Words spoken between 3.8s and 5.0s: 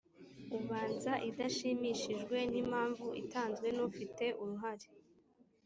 ufite uruhare